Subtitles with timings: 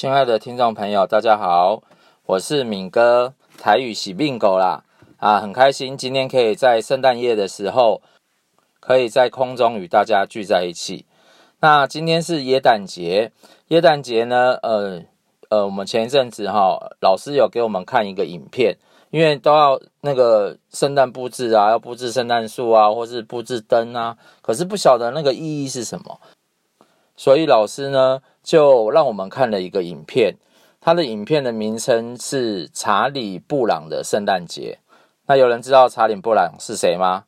[0.00, 1.82] 亲爱的听众朋友，大家好，
[2.24, 4.82] 我是敏哥，台语喜病狗啦
[5.18, 8.00] 啊，很开心今天可以在圣诞夜的时候，
[8.80, 11.04] 可以在空中与大家聚在一起。
[11.60, 13.32] 那今天是耶诞节，
[13.68, 15.02] 耶诞节呢，呃
[15.50, 18.78] 呃，我们前一阵子哈，老师有给我们看一个影片，
[19.10, 26.18] 因为都要那个圣诞布置啊，要布置圣诞树啊，或是布置灯啊，可是不晓得那个意义是什么。
[27.18, 30.36] 所以老师呢，就让我们看了一个影片，
[30.80, 34.78] 他的影片的名称是《查理布朗的圣诞节》。
[35.26, 37.24] 那有人知道查理布朗是谁吗？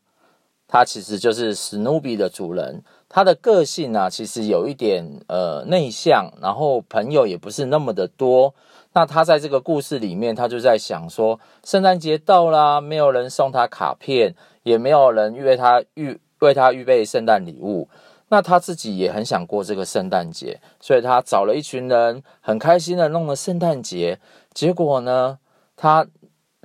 [0.67, 2.83] 他其实就是史努比的主人。
[3.09, 8.55] 他的个性呢、啊，其实有一点呃内向，然后朋友也不是那么的多。
[8.95, 17.87] 那他在这个故事里面，他就在想说，圣诞节到啦，没有人送他卡片，也没有人为他预为他预备圣诞礼物。
[18.33, 24.19] 那他自己也很想过这个圣诞节，所以他找了一群人，很开心的弄了圣诞节。
[24.55, 25.39] 结果呢，
[25.77, 26.07] 他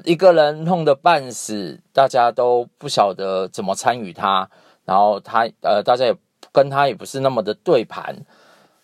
[0.05, 4.49] 一个人弄得半死，大家都不晓得怎么参与他。
[4.85, 6.15] 然后他呃，大家也
[6.53, 8.15] 跟他也不是那么的对盘。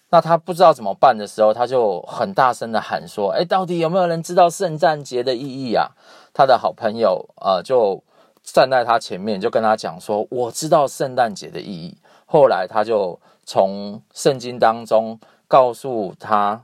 [0.10, 5.92] 那他不知道怎么办的时候，他就很大声的喊说：“哎，到底有没有人知道圣诞节的意义啊？”
[6.36, 8.04] 他的好朋友呃，就
[8.44, 11.98] 站在他前面，就跟他讲说：“我知道圣诞节的意义。”
[12.34, 16.64] 后来，他就从圣经当中告诉他，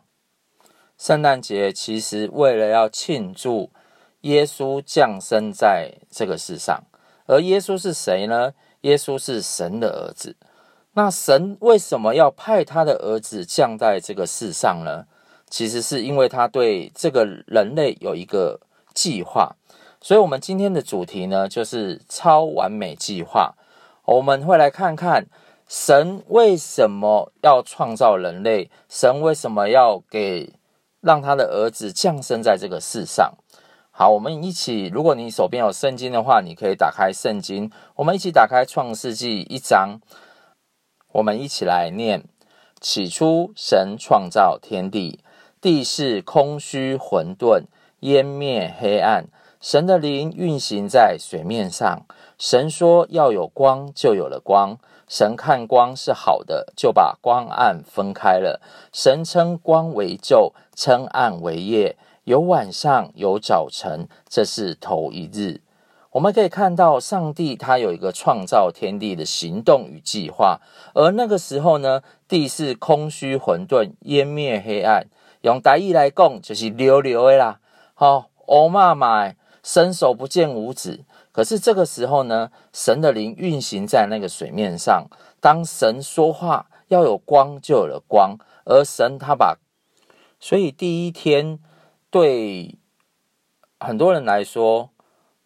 [0.98, 3.70] 圣诞节其实为了要庆祝
[4.22, 6.82] 耶稣降生在这个世上，
[7.28, 8.54] 而耶稣是谁呢？
[8.82, 10.36] 耶稣是神的儿子。
[10.94, 15.06] 那神为什么要派他的儿子降在这个世上呢？
[15.52, 18.60] 其实是因为他对这个人类有一个
[18.96, 19.56] 计划。
[20.02, 23.54] 所以，我们今天的主题呢，就是超完美计划。
[24.06, 25.28] 我们会来看看。
[25.70, 28.72] 神为什么要创造人类？
[28.90, 30.52] 神为什么要给
[31.00, 33.36] 让他的儿子降生在这个世上？
[33.92, 40.02] 好，我们一起，如果你手边有圣经的话，你可以打开圣经，我们一起打开创世纪一章，
[41.12, 42.24] 我们一起来念：
[42.82, 45.20] 起初，神创造天地，
[45.62, 47.66] 地是空虚混沌，
[48.00, 49.28] 湮灭黑暗，
[49.62, 52.08] 神的灵运行在水面上。
[52.40, 54.80] 神说要有光，就有了光。
[55.10, 58.62] 神看光是好的，就把光暗分开了。
[58.94, 61.98] 神称光为昼，称暗为夜。
[62.26, 65.62] 有晚上，有早晨，这是头一日。
[66.12, 70.60] 我们可以看到，上帝他有一个创造天地的行动与计划。
[70.94, 75.08] 而那个时候呢，地是空虚混沌，湮灭黑暗。
[75.42, 77.60] 用台语来讲，就是溜溜的啦。
[77.96, 79.34] 好，乌妈妈，
[79.64, 81.04] 伸手不见五指。
[81.32, 85.08] 可是这个时候呢，神的灵运行在那个水面上。
[85.40, 88.38] 当神说话，要有光，就有了光。
[88.66, 89.58] 而神他把，
[90.40, 91.60] 所以第一天
[92.10, 92.78] 对
[93.80, 94.90] 很多人来说，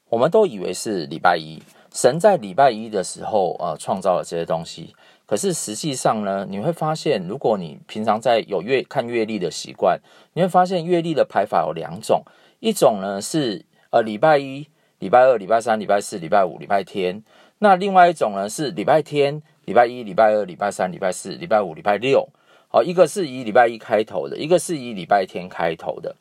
[0.10, 1.62] 我们都以为是礼拜一。
[1.94, 4.96] 神在礼拜一的时候，呃，创造了这些东西。
[5.26, 10.00] 可是实际上呢，你会发现，如果你平常在有月看月历的习惯，
[10.34, 12.24] 你会发现月历的排法有两种，
[12.60, 14.68] 一种呢是呃礼拜一。
[15.03, 17.22] 礼拜二、礼拜三、礼拜四、礼拜五、礼拜天。
[17.59, 22.30] 那另外一种呢是礼拜天、礼拜一、礼拜二、礼拜三、礼拜四、礼拜五、礼拜六。
[22.69, 26.16] 好，一个是以礼拜一开头的，一个是以礼拜天开头的。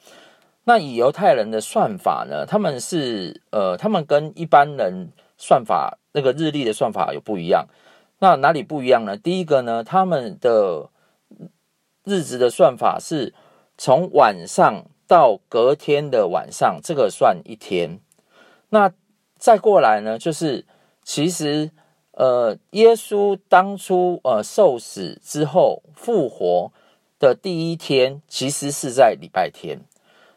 [0.65, 7.69] 那以犹太人的算法呢，他们是呃，他们跟一般人算法那个日历的算法有不一样。
[8.19, 9.17] 那哪里不一样呢？
[9.17, 10.89] 第一个呢，他们的
[12.03, 13.33] 日子的算法是
[13.79, 18.01] 从晚上到隔天的晚上，这个算一天。
[18.75, 18.91] 那
[19.39, 20.65] 再过来呢，就是
[21.05, 21.71] 其实，
[22.13, 26.73] 呃，耶稣当初呃受死之后复活
[27.19, 29.81] 的第一天，其实是在礼拜天，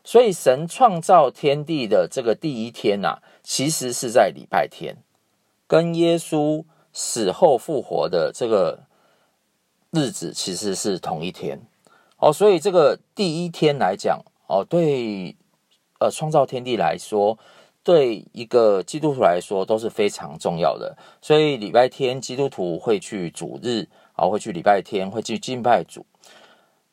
[0.04, 4.98] 所以神创造天地的这个第一天呐、啊，其实是在礼拜天，
[5.66, 8.84] 跟耶稣死后复活的这个
[9.92, 11.62] 日子其实是同一天
[12.18, 15.38] 哦，所以这个第一天来讲哦，对，
[16.00, 17.40] 呃，创造天地来说。
[17.86, 26.04] 对一个基督徒来说都是非常重要的，所以礼拜天基督徒会去主日啊，会去礼拜天会去敬拜主。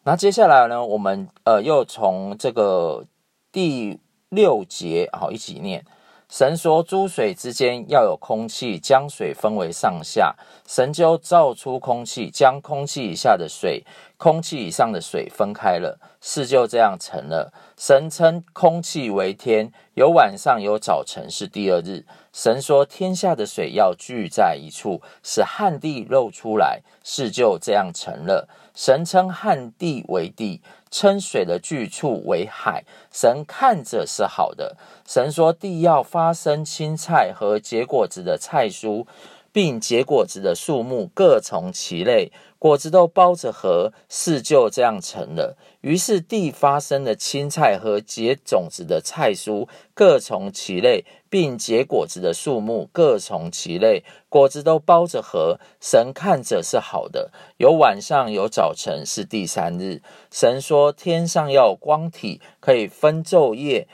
[0.05, 3.07] 那接下来呢，我们呃又从这个
[3.51, 3.99] 第
[4.29, 5.83] 六节好一起念。
[6.33, 10.35] 神说：诸水之间要有空气，将水分为上下。
[10.67, 13.85] 神就造出空气，将空气以下的水
[14.17, 17.53] 空气以上的水分开了，事就这样成了。
[17.77, 22.07] 神称空气为天，有晚上有早晨是第二日。
[22.33, 28.49] 神说天下的水要聚在一处，使旱地露出来，事就这样成了。
[28.75, 30.63] 神称旱地为地，
[30.93, 32.85] 称水的聚处为海。
[33.11, 34.77] 神看着是好的。
[35.05, 39.05] 神说地要发生青菜和结果子的菜蔬。
[39.53, 45.57] 并结果子的树木各从其类，果子都包着核，事就这样成了。
[45.83, 55.59] 于是地发生了青菜和结种子的菜蔬各从其类，并结果子的树木各从其类，果子都包着核。
[55.81, 57.31] 神看着是好的。
[57.59, 60.01] 有晚上有早晨，是第三日。
[60.31, 63.87] 神说：天上要光体，可以分昼夜，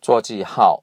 [0.00, 0.82] 作记号，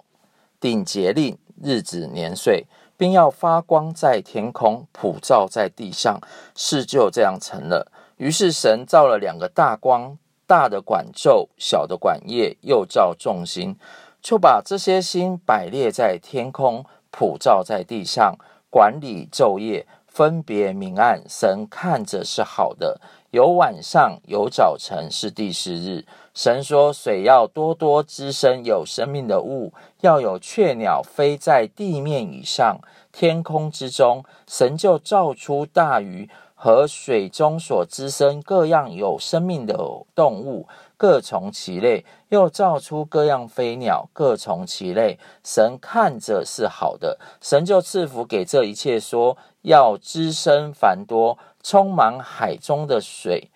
[0.62, 2.68] 定节令，日子年岁。
[2.98, 6.20] 并要发光在天空，普照在地上，
[6.56, 7.92] 事就这样成了。
[8.18, 10.18] 于是神造了两个大光，
[10.48, 13.78] 大的管昼，小的管夜，又造众星，
[14.22, 18.36] 就把这些星摆列在天空，普照在地上，
[18.72, 21.22] 管理昼夜，分别明暗。
[21.30, 23.00] 神看着是好的。
[23.38, 26.04] 有晚上，有早晨，是第四日。
[26.34, 32.80] 神说：“水要多多滋生有生命的物，要有雀鸟飞在地面以上、
[33.12, 34.26] 天空之中。
[34.48, 39.78] 神就造出大鱼和水中所滋生各样有生命的
[40.16, 40.68] 动物，
[40.98, 45.20] 各从其类；又造出各样飞鸟，各从其类。
[45.44, 47.20] 神看着是好的。
[47.40, 51.38] 神就赐福给这一切，说：要滋生繁多，
[51.68, 53.50] 充满海中的水。”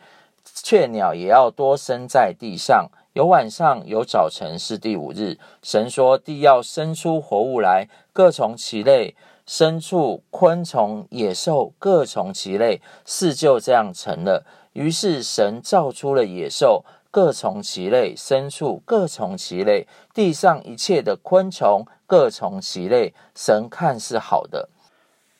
[0.44, 5.38] 雀鸟也要多生在地上，有晚上，有早晨，是第五日。
[5.64, 9.16] 神说：地要生出活物来，各从其类；
[9.48, 12.82] 牲畜、昆虫、野兽，各从其类。
[13.06, 14.46] 事就这样成了。
[14.74, 23.14] 于是神造出了野兽，各从其类；牲畜，各从其类；地上一切的昆虫，各从其类。
[23.34, 24.68] 神看是好的。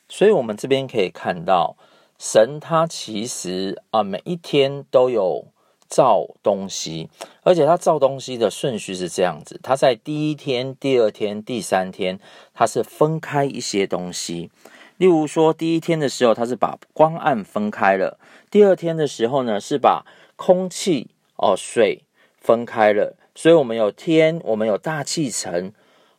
[0.08, 1.76] 所以，我们这边可以看到。
[2.24, 5.46] 神他其实啊，每一天都有
[5.88, 7.10] 造东西，
[7.42, 12.20] 而且他造东西的顺序是这样子：他在第一天、第二天、第三天，
[12.54, 14.52] 他是分开一些东西。
[14.98, 18.16] 例如说，第一天的时候，他是把光暗分开了；
[18.48, 22.04] 第二天的时候呢，是把空气哦、水
[22.38, 23.16] 分开了。
[23.34, 25.72] 所以，我们有天，我们有大气层。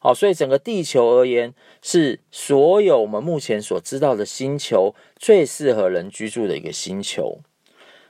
[0.05, 7.39] 好，所以整个地球而言，是所有我们目前所知道的星球最适合人居住的一个星球。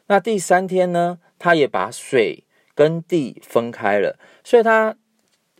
[0.07, 4.95] 那第三天呢，它也把水跟地分开了，所以它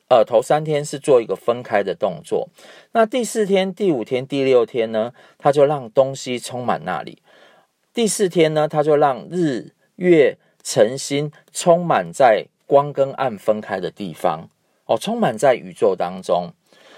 [0.10, 2.50] 呃头三天是做一个分开的动作。
[2.94, 7.22] 那第四天、第五天、第六天呢，它就让东西充满那里。
[7.94, 14.50] 第四天呢，它就让日月晨星充满在光跟暗分开的地方。
[14.86, 16.52] 哦，充满在宇宙当中。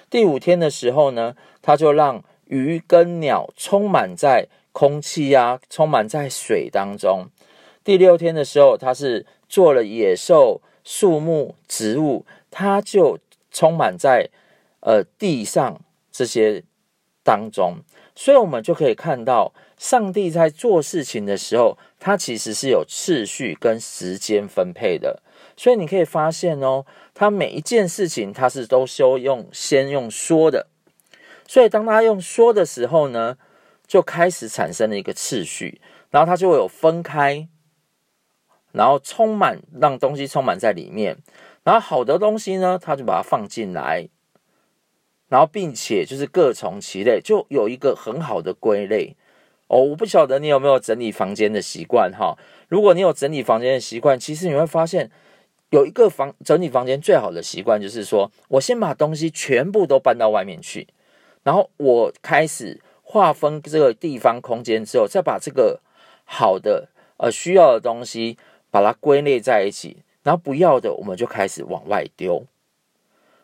[0.09, 7.27] 第五天的时候呢，他就让鱼跟鸟充满在空气呀，充满在水当中。
[7.83, 13.19] 第六天的时候，他是做了野兽、树木、植物，他就
[13.51, 14.29] 充满在
[14.79, 15.79] 呃地上
[16.11, 16.63] 这些
[17.23, 17.77] 当中。
[18.15, 25.21] 所以，我们就可以看到，上帝在做事情的时候，他其实是有次序跟时间分配的。
[25.57, 30.67] 所以你可以发现哦，他每一件事情他是都修用先用说的，
[31.47, 33.37] 所以当他用说的时候呢，
[33.87, 35.79] 就开始产生了一个次序，
[36.09, 37.47] 然后他就会有分开，
[38.73, 41.17] 然后充满让东西充满在里面，
[41.63, 44.09] 然后好的东西呢，他就把它放进来，
[45.29, 49.15] 然后并且就是各从其类，就有一个很好的归类
[49.67, 49.79] 哦。
[49.79, 55.09] 我不晓得你有没有整理房间的习惯哈，如果你有整理房间的习惯，其实你会发现。
[55.71, 60.87] 有一个房整理房间最好的习惯，就是说我先把东西全部都搬到外面去，
[61.43, 65.79] 然后我开始划分这个地方空间之后，再把这个
[66.23, 68.37] 好的呃需要的东西
[68.71, 72.45] 把它归类在一起，然后不要的我们就开始往外丢。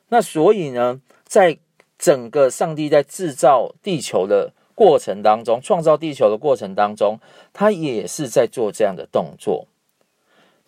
[0.09, 1.57] 那所以呢，在
[1.97, 7.19] 整个上帝在制造地球的过程当中，创造地球的过程当中，
[7.53, 9.67] 他也是在做这样的动作。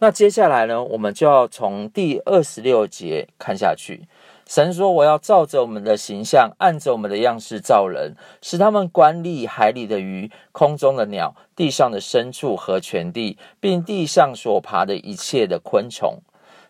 [0.03, 4.01] 那接下来呢，我们就要从第二十六节看下去。
[4.45, 16.17] 神说：“我要照着我们的形象，按着我们的样式造人，使他们管理海里的鱼、空中的鸟、地上的牲畜和全地，并地上所爬的一切的昆虫。”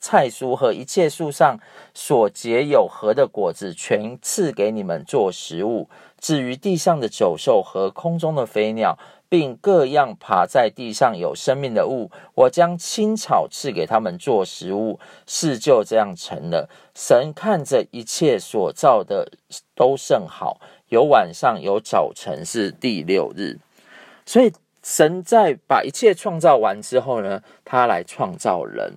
[0.00, 1.58] 菜蔬和一切树上
[1.92, 5.88] 所结有核的果子，全赐给你们做食物。
[6.20, 14.98] 至于地上的走兽和空中的飞鸟，并各样爬在地上有生命的物，我将青草赐给他们做食物。
[15.26, 16.68] 事就这样成了。
[16.94, 19.30] 神看着一切所造的
[19.74, 23.58] 都甚好，有晚上有早晨，是第六日。
[24.24, 24.52] 所以
[24.82, 28.94] 神在把一切创造完之后呢，他来创造人。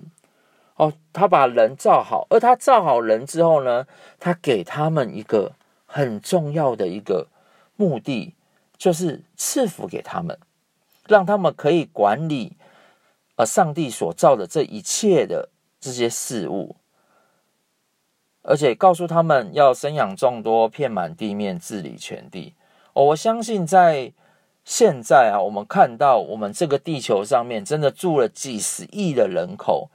[0.82, 3.86] 哦，他把人造好，而他造好人之后呢，
[4.18, 5.52] 他给他们一个
[5.86, 7.28] 很重要的一个
[7.76, 8.34] 目的，
[8.76, 10.36] 就是赐福给他们，
[11.06, 12.56] 让他们可以管理，
[13.36, 16.74] 呃，上帝所造的这一切的这些事物，
[18.42, 22.54] 而且告诉他们要生养众多，遍满地面，治理全地。
[22.94, 24.12] 哦，我相信在
[24.64, 29.88] 现在啊，我们看到我们这个地球上面真的住了几十亿的人口。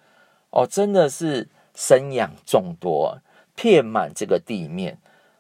[0.50, 3.20] 哦，真的是生养众多，
[3.56, 4.98] 遍满这个地面。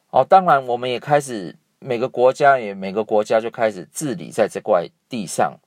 [0.09, 5.57] 哦，当然，我们也开始每个国家也每个国家就开始治理在这块地上。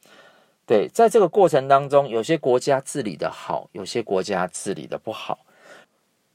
[0.66, 5.40] 对，在这个过程当中，有些国家治理的好，有些国家治理的不好。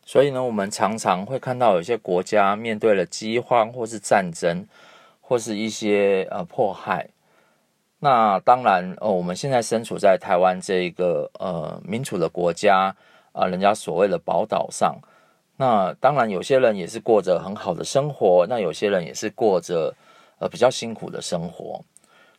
[0.06, 4.68] 所以呢，我们常常会看到有些国家面对了饥荒，或是战争，
[5.22, 7.10] 或是一些呃迫害。
[8.06, 12.96] 那当然，呃，我们现在身处在台湾这一个呃民主的国家
[13.32, 14.96] 啊，人家所谓的宝岛上。
[15.58, 19.92] 那当然，有些人也是过着很好的生活，那有些人也是过着
[20.38, 21.82] 呃比较辛苦的生活。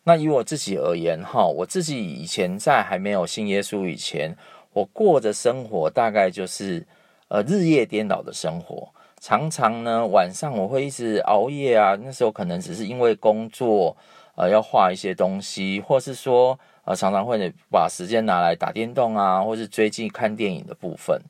[0.04, 4.32] 那以我自己而言，哈，我自己以前在还没有信耶稣以前，
[4.73, 6.87] 我过着生活大概就是
[7.26, 8.88] 呃日夜颠倒的生活，
[9.20, 13.96] 常常呢晚上我会一直熬夜啊，那时候可能只是因为工作。
[14.37, 21.21] 呃，要画一些东西，或是说，呃，常常会把时间拿来打电动啊，或是追剧看电影的部分。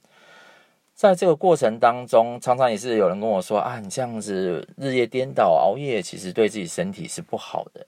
[0.93, 7.87] 在这个过程当中，常常也是有人跟我说啊，你这样子日夜颠倒、熬夜，其实对自己身体是不好的。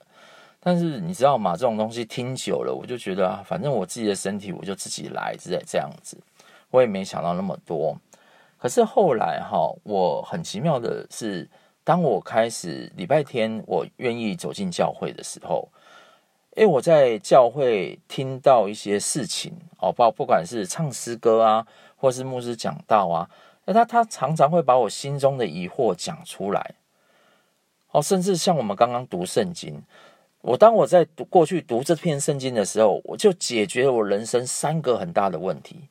[0.61, 1.51] 但是你知道吗？
[1.51, 6.17] 这种东西听久了，我就觉得，反正我自己的身体，我就自己来，是这样子。
[6.71, 7.97] 我也没想到那么多。
[8.57, 11.45] 可是后来哈，我很奇妙的是。
[11.89, 15.67] 当我开始礼拜天，我愿意走进教会的时候，
[16.51, 21.65] 诶，我在教会听到一些事情哦，包不管是唱诗歌啊，
[21.95, 23.27] 或是牧师讲道啊，
[23.65, 26.75] 那，他他常常会把我心中的疑惑讲出来，
[27.89, 29.81] 哦，甚至像我们刚刚读圣经，
[30.41, 35.89] 我当我在读过去读这篇圣经的时候，我就解决了我人生三个很大的问题。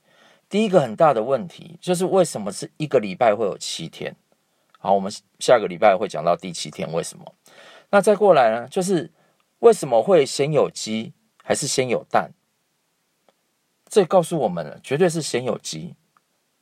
[0.49, 4.15] 第一个很大的问题就是为什么是一个礼拜会有七天？
[4.81, 7.35] 好，我们下个礼拜会讲到第七天为什么？
[7.91, 8.69] 那再过来呢？
[8.69, 9.11] 就是
[9.59, 12.31] 为什么会先有鸡还是先有蛋？
[13.89, 15.97] 这告诉我们了，绝对是先有鸡，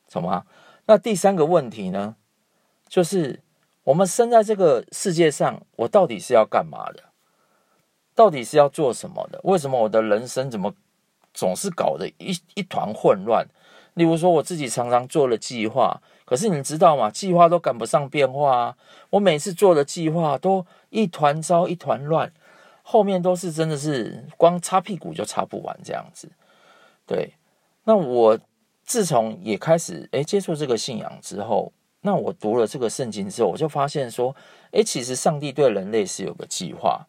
[0.09, 0.47] 什么？
[0.87, 2.15] 那第三个问题呢？
[2.89, 3.43] 就是
[3.83, 7.03] 我们生在这个世界上，我到底是要干嘛的？
[8.15, 9.39] 到底是要做什么的？
[9.43, 10.73] 为什么我的人生怎么
[11.35, 13.45] 总是搞得一一团混乱？
[13.93, 16.01] 例如说，我自己常常做了计划。
[16.27, 17.09] 可是你知道吗？
[17.09, 18.77] 计划都赶不上变化啊！
[19.11, 22.29] 我每次做的计划都一团糟一团乱，
[22.83, 26.29] 后面都是真的是光擦屁股就擦不完这样子。
[27.05, 27.31] 对，
[27.85, 28.37] 那我
[28.83, 34.35] 自从也开始诶接触这个信仰之后，那我读了这个圣经之后，我就发现说，
[34.71, 37.07] 诶，其实上帝对人类是有个计划。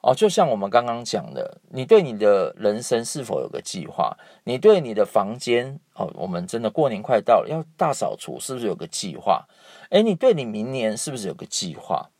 [0.00, 4.16] 哦，就像我们刚刚讲的，你对你的人生是否有个计划？
[4.44, 9.46] 你对你的房间，哦，我们真的过年快到了，要大扫除，是不是有个计划？
[9.90, 12.10] 哎，你对你明年是不是有个计划？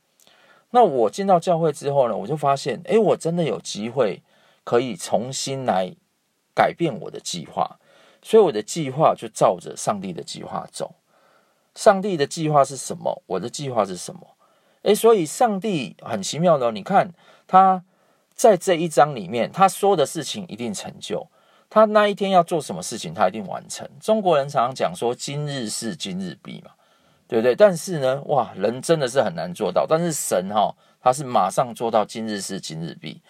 [0.70, 4.22] 那我进到教会之后呢，我就发现，哎，我真的有机会
[4.64, 5.94] 可以重新来
[6.54, 7.78] 改变我的计划，
[8.20, 10.96] 所以我的计划就照着上帝的计划走。
[11.76, 13.22] 上帝的计划是什么？
[13.26, 14.20] 我的计划是什么？
[14.88, 17.12] 诶，所以上帝很奇妙的，你看。
[17.46, 17.82] 他
[18.34, 21.26] 在这一章里面，他说的事情一定成就。
[21.70, 23.88] 他那一天要做什么事情，他一定完成。
[24.00, 26.72] 中国人常常讲说“今日事今日毕”嘛，
[27.26, 27.56] 对不对？
[27.56, 29.86] 但是呢，哇，人真的是很难做到。
[29.88, 33.22] 但是神哈、他是马上做到“今日事今日毕”。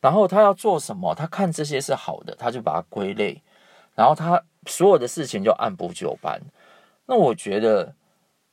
[0.00, 3.42] 然后他要做什么，他看这些是好的，他就把它归类。
[3.96, 6.40] 然后他所有的事情就按部就班。
[7.06, 7.92] 那我觉得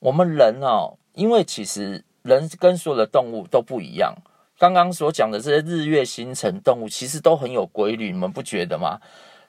[0.00, 4.14] 我们人哦，因为其实人跟所有的动物都不一样。
[4.58, 9.00] 刚刚所讲的这些日月星辰动物，其实都很有规律，你们不觉得吗？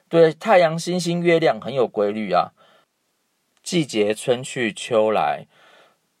[0.08, 2.52] 对，太阳、星星、月亮很有规律啊。
[3.62, 5.46] 季节春去秋来，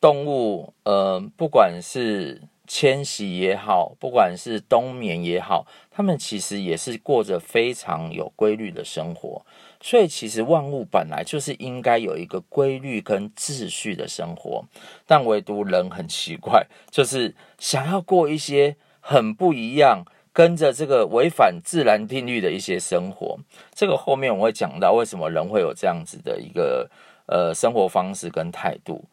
[0.00, 9.44] 动物，呃，不管是迁徙也好，不管是冬眠也好，它们其实也是过着非常有规律的生活。
[9.80, 14.64] 所以，其实万物本来就是应该有一个规律跟秩序的生活，
[15.06, 20.04] 但唯独人很奇怪，就是想要过一些很不一样。
[20.32, 23.38] 跟着这个违反自然定律的一些生活，
[23.72, 26.90] 这个后面我会讲到为什么人会有这样子的一个
[27.24, 29.06] 呃生活方式跟态度。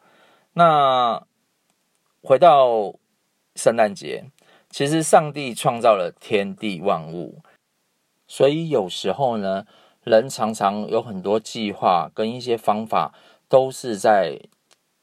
[0.52, 1.24] 那
[2.22, 2.94] 回到
[3.56, 4.26] 圣诞节，
[4.68, 7.40] 其实上帝创造了天地万物，
[8.28, 9.64] 所以有时候呢，
[10.04, 13.12] 人常常有很多计划跟一些方法，
[13.48, 14.38] 都是在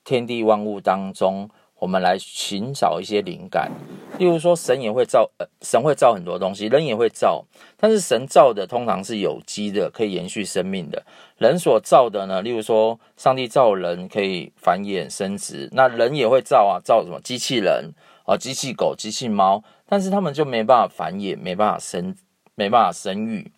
[0.03, 1.49] 天地万物当中。
[1.79, 3.71] 我们来寻找一些灵感，
[4.19, 7.43] 例如说，神也会造，呃，神会造很多东西，人也会造，
[7.75, 11.03] 但是神造的通常是有机的，可以延续生命的。
[11.39, 17.91] 人所造的呢，例如说，上帝造人可以繁衍生殖，那人也会造啊，造什么机器人
[18.27, 22.15] 啊，机器狗、机器猫，但是他们就没办法繁衍，没办法生，
[22.53, 23.51] 没办法生育。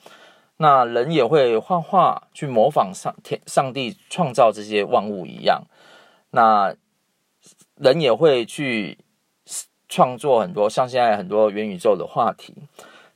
[0.58, 5.64] 那人也会画画，去模仿上天上帝创造这些万物一样。
[6.32, 6.76] 那
[7.76, 8.98] 人也会去
[9.90, 12.54] 创作很多，像现在很多元宇宙的话题。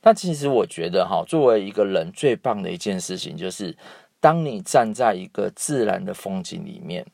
[0.00, 3.76] 但其实我觉得，哈，作为一个人最棒的一件事情，就是
[4.20, 7.04] 当你站在一个自然的风景里面，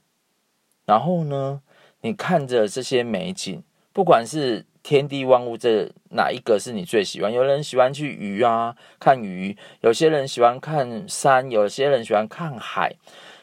[0.84, 1.62] 然后呢，
[2.02, 3.62] 你看着这些美景，
[3.92, 7.32] 不管是天地万物，这哪一个是你最喜欢？
[7.32, 12.94] 有人喜欢去鱼啊，看鱼；有些人喜欢看山；有些人喜欢看海。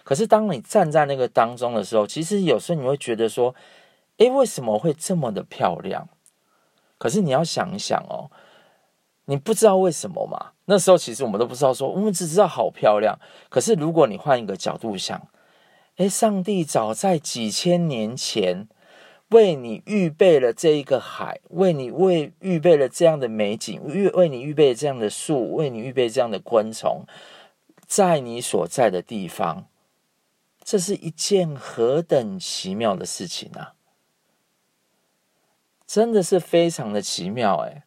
[0.04, 3.56] 可是当你站在那个当中的时候，其实有时候你会觉得说，
[4.18, 6.08] 诶，为什么会这么的漂亮？
[7.00, 8.30] 可是你要想一想哦，
[9.26, 10.52] 你不知道为什么嘛？
[10.66, 13.18] 那时候其实我们都不知道说，说我们只知道好漂亮。
[13.50, 15.20] 可是如果你换一个角度想，
[15.96, 18.68] 诶，上帝早在几千年前
[19.32, 27.06] 为你预备了这一个海，为你为预备了这样的美景，为为你预备这样的树，为你预备这样的昆虫，
[27.88, 29.68] 在你所在的地方，
[30.64, 33.74] 这是一件何等奇妙的事情啊！
[35.88, 37.84] 真的是非常的奇妙哎！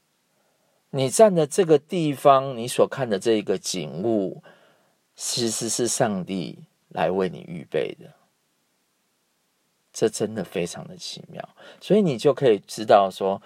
[0.91, 4.43] 你站的这个地方，你所看的这一个景物，
[5.15, 8.15] 其实是上帝来为你预备的。
[9.95, 11.49] 这真的非常的奇妙，
[11.81, 13.41] 所以你就可以知道说，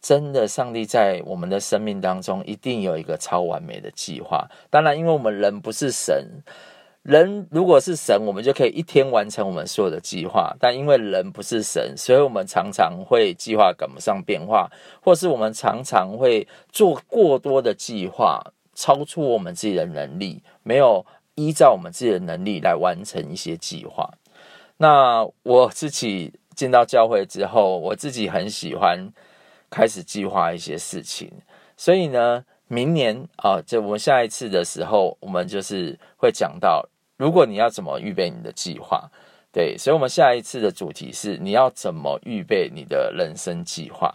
[0.00, 4.48] 真的，上帝在我们的生命当中一定有一个超完美的计划。
[4.70, 6.42] 当然，因为我们人不是神。
[7.02, 10.54] 人如果是神，我们就可以一天完成我们所有的计划。
[10.58, 14.70] 但因为人不是神，所以我们常常会计划赶不上变化，
[15.02, 18.42] 或是我们常常会做过多的计划，
[18.74, 24.10] 超出我们自己的能力，没有依照我们自己的能力来完成一些计划。
[24.80, 29.12] 那我自己进到教会之后，我自己很喜欢
[29.68, 31.30] 开始计划一些事情，
[31.76, 32.44] 所以呢。
[32.72, 39.10] 明年啊，就我们下一次的时候，我们就是会讲到，如果你要怎么预备你的计划，
[39.52, 44.14] 对，所以我们下一次的主题是你要怎么预备你的人生计划。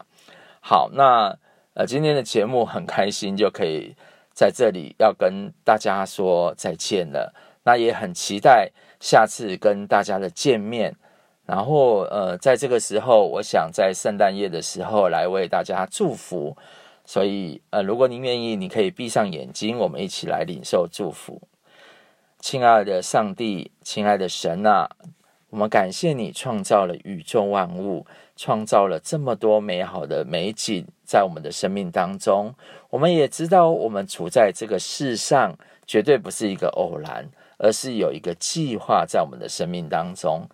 [0.62, 1.38] 好，那
[1.74, 3.94] 呃，今天的节目很开心，就可以
[4.32, 7.36] 在这里要跟大家说再见了。
[7.66, 8.72] 那也很期待
[9.06, 10.96] 下次跟大家的见面。
[11.46, 16.58] 然后呃，在这个时候，我想在圣诞夜的时候来为大家祝福。
[17.06, 21.40] 所以，呃，如果您愿意，你可以闭上眼睛，我们一起来领受祝福。
[22.40, 24.90] 亲爱的上帝，亲爱的神啊，
[25.52, 32.56] 我们感谢你创造了宇宙万物，创造了这么多美好的美景在我们的生命当中。
[32.90, 40.48] 我们也知道，我们处在这个世上，绝对不是一个偶然，而是有一个计划在我们的生命当中。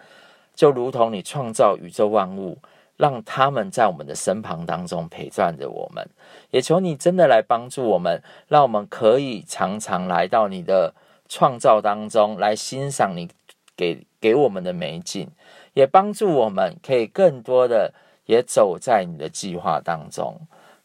[0.56, 2.58] 就如同你创造宇宙万物。
[2.98, 6.08] 让他们在我们的身旁当中陪伴着我们，
[6.52, 10.94] 也求你真的来帮助我们，让我们可以常常来到你的
[11.28, 13.28] 创造当中来欣赏你
[13.76, 15.28] 给给我们的美景，
[15.74, 17.92] 也帮助我们可以更多的
[18.28, 20.40] 也走在你的计划当中，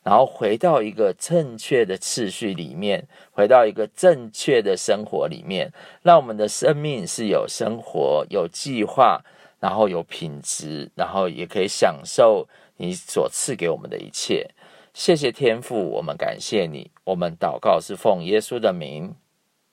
[0.07, 9.21] 然后回到一个正确的次序里面，回到一个正确的生活里面，让我们的生命是有生活有计划。
[9.59, 14.51] 然后有品质，然后也可以享受你所赐给我们的一切。
[14.92, 16.90] 谢谢天父，我们感谢你。
[17.05, 19.16] 我们祷告是奉耶稣的名，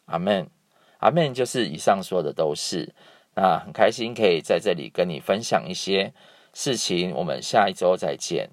[0.06, 0.50] 阿门。
[1.00, 1.34] 阿门。
[1.34, 2.96] 就是以上说的都是。
[3.36, 6.13] 那很开心可以在这里跟你分享一些
[6.54, 7.13] 事情。
[7.13, 8.50] 我们下一周再见。